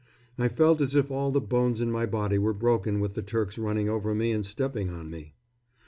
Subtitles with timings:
[0.39, 3.59] I felt as if all the bones in my body were broken with the Turks
[3.59, 5.35] running over me and stepping on me.